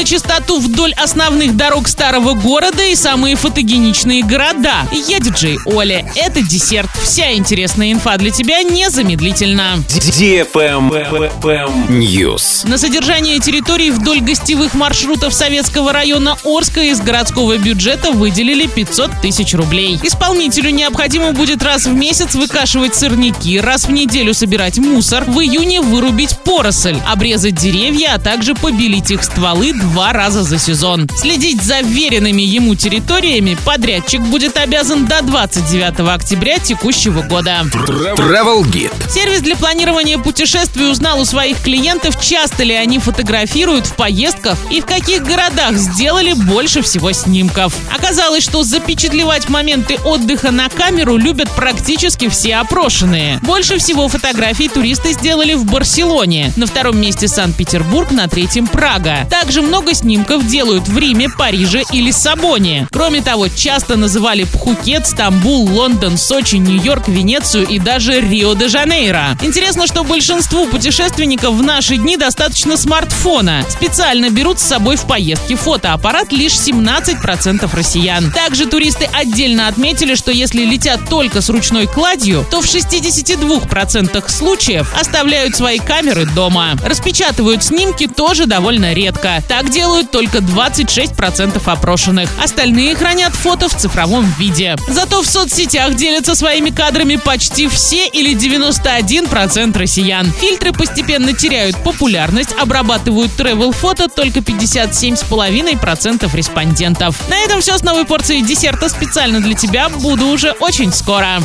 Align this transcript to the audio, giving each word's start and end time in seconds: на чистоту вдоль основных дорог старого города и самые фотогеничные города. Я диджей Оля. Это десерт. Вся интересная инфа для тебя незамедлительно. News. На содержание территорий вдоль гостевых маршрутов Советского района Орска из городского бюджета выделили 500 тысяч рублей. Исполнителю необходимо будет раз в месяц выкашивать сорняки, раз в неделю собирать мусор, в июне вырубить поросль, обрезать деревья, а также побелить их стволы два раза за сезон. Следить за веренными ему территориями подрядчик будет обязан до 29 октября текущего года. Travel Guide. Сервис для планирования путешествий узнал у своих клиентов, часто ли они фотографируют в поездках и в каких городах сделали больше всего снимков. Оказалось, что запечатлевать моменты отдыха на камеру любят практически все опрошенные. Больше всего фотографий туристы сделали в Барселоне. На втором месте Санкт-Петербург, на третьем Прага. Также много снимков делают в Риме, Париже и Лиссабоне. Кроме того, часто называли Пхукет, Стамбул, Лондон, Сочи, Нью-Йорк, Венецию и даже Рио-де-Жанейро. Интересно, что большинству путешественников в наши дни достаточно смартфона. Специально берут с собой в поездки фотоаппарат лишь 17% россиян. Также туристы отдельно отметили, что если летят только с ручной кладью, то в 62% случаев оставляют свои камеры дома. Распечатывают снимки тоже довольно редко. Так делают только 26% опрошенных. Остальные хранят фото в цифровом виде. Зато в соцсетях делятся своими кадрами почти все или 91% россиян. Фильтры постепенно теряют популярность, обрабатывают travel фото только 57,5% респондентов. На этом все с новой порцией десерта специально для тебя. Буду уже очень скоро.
на 0.00 0.06
чистоту 0.06 0.60
вдоль 0.60 0.94
основных 0.94 1.56
дорог 1.56 1.86
старого 1.86 2.32
города 2.32 2.82
и 2.82 2.94
самые 2.94 3.36
фотогеничные 3.36 4.22
города. 4.22 4.88
Я 5.08 5.20
диджей 5.20 5.58
Оля. 5.66 6.10
Это 6.16 6.40
десерт. 6.40 6.89
Вся 7.02 7.32
интересная 7.32 7.92
инфа 7.92 8.18
для 8.18 8.30
тебя 8.30 8.62
незамедлительно. 8.62 9.82
News. 11.88 12.68
На 12.68 12.76
содержание 12.76 13.38
территорий 13.40 13.90
вдоль 13.90 14.20
гостевых 14.20 14.74
маршрутов 14.74 15.32
Советского 15.32 15.92
района 15.92 16.36
Орска 16.44 16.82
из 16.82 17.00
городского 17.00 17.56
бюджета 17.56 18.12
выделили 18.12 18.66
500 18.66 19.10
тысяч 19.22 19.54
рублей. 19.54 19.98
Исполнителю 20.02 20.70
необходимо 20.70 21.32
будет 21.32 21.62
раз 21.62 21.86
в 21.86 21.94
месяц 21.94 22.34
выкашивать 22.34 22.94
сорняки, 22.94 23.58
раз 23.58 23.86
в 23.86 23.90
неделю 23.90 24.34
собирать 24.34 24.78
мусор, 24.78 25.24
в 25.24 25.40
июне 25.40 25.80
вырубить 25.80 26.38
поросль, 26.44 26.98
обрезать 27.08 27.54
деревья, 27.54 28.12
а 28.14 28.18
также 28.18 28.54
побелить 28.54 29.10
их 29.10 29.24
стволы 29.24 29.72
два 29.72 30.12
раза 30.12 30.42
за 30.42 30.58
сезон. 30.58 31.08
Следить 31.16 31.62
за 31.62 31.80
веренными 31.80 32.42
ему 32.42 32.74
территориями 32.74 33.56
подрядчик 33.64 34.20
будет 34.20 34.58
обязан 34.58 35.06
до 35.06 35.22
29 35.22 36.00
октября 36.00 36.58
текущего 36.58 36.89
года. 37.28 37.60
Travel 37.62 38.62
Guide. 38.64 39.10
Сервис 39.10 39.40
для 39.40 39.56
планирования 39.56 40.18
путешествий 40.18 40.90
узнал 40.90 41.20
у 41.20 41.24
своих 41.24 41.60
клиентов, 41.62 42.20
часто 42.20 42.64
ли 42.64 42.74
они 42.74 42.98
фотографируют 42.98 43.86
в 43.86 43.94
поездках 43.94 44.58
и 44.70 44.80
в 44.80 44.86
каких 44.86 45.22
городах 45.22 45.74
сделали 45.74 46.32
больше 46.32 46.82
всего 46.82 47.12
снимков. 47.12 47.74
Оказалось, 47.94 48.44
что 48.44 48.62
запечатлевать 48.62 49.48
моменты 49.48 49.98
отдыха 50.04 50.50
на 50.50 50.68
камеру 50.68 51.16
любят 51.16 51.50
практически 51.50 52.28
все 52.28 52.56
опрошенные. 52.56 53.38
Больше 53.42 53.78
всего 53.78 54.08
фотографий 54.08 54.68
туристы 54.68 55.12
сделали 55.12 55.54
в 55.54 55.64
Барселоне. 55.64 56.52
На 56.56 56.66
втором 56.66 57.00
месте 57.00 57.28
Санкт-Петербург, 57.28 58.10
на 58.10 58.28
третьем 58.28 58.66
Прага. 58.66 59.26
Также 59.30 59.62
много 59.62 59.94
снимков 59.94 60.46
делают 60.46 60.88
в 60.88 60.98
Риме, 60.98 61.28
Париже 61.28 61.82
и 61.92 62.00
Лиссабоне. 62.00 62.88
Кроме 62.90 63.22
того, 63.22 63.48
часто 63.48 63.96
называли 63.96 64.44
Пхукет, 64.44 65.06
Стамбул, 65.06 65.68
Лондон, 65.68 66.16
Сочи, 66.16 66.56
Нью-Йорк, 66.56 66.79
Венецию 67.08 67.66
и 67.66 67.78
даже 67.78 68.20
Рио-де-Жанейро. 68.20 69.36
Интересно, 69.42 69.86
что 69.86 70.02
большинству 70.02 70.66
путешественников 70.66 71.54
в 71.54 71.62
наши 71.62 71.96
дни 71.96 72.16
достаточно 72.16 72.76
смартфона. 72.76 73.64
Специально 73.68 74.30
берут 74.30 74.58
с 74.58 74.64
собой 74.64 74.96
в 74.96 75.04
поездки 75.04 75.54
фотоаппарат 75.54 76.32
лишь 76.32 76.54
17% 76.54 77.68
россиян. 77.74 78.32
Также 78.32 78.66
туристы 78.66 79.08
отдельно 79.12 79.68
отметили, 79.68 80.14
что 80.14 80.30
если 80.30 80.64
летят 80.64 81.08
только 81.08 81.42
с 81.42 81.50
ручной 81.50 81.86
кладью, 81.86 82.46
то 82.50 82.62
в 82.62 82.64
62% 82.64 84.28
случаев 84.30 84.94
оставляют 84.98 85.56
свои 85.56 85.78
камеры 85.78 86.24
дома. 86.24 86.72
Распечатывают 86.84 87.62
снимки 87.62 88.06
тоже 88.06 88.46
довольно 88.46 88.94
редко. 88.94 89.42
Так 89.48 89.70
делают 89.70 90.10
только 90.10 90.38
26% 90.38 91.60
опрошенных. 91.64 92.30
Остальные 92.42 92.96
хранят 92.96 93.34
фото 93.34 93.68
в 93.68 93.76
цифровом 93.76 94.32
виде. 94.38 94.76
Зато 94.88 95.22
в 95.22 95.26
соцсетях 95.26 95.94
делятся 95.94 96.34
своими 96.34 96.69
кадрами 96.70 97.16
почти 97.16 97.68
все 97.68 98.06
или 98.08 98.34
91% 98.34 99.78
россиян. 99.78 100.30
Фильтры 100.32 100.72
постепенно 100.72 101.32
теряют 101.32 101.76
популярность, 101.82 102.54
обрабатывают 102.58 103.32
travel 103.36 103.72
фото 103.72 104.08
только 104.08 104.40
57,5% 104.40 106.36
респондентов. 106.36 107.16
На 107.28 107.38
этом 107.38 107.60
все 107.60 107.78
с 107.78 107.82
новой 107.82 108.04
порцией 108.04 108.42
десерта 108.42 108.88
специально 108.88 109.40
для 109.40 109.54
тебя. 109.54 109.88
Буду 109.88 110.26
уже 110.26 110.52
очень 110.52 110.92
скоро. 110.92 111.38